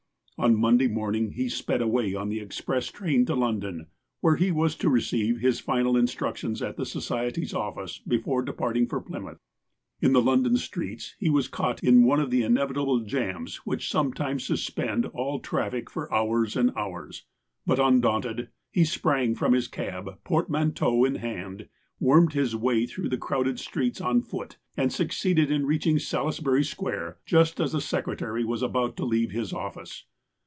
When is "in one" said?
11.83-12.19